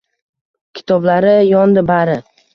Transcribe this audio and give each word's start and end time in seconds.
Kitoblari 0.79 1.35
yondi 1.51 1.87
bari 1.93 2.19